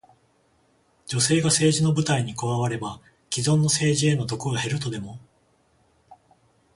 [1.05, 2.99] 女性が政治の舞台に加われば、
[3.31, 5.19] 既存の政治の毒が減るとでも？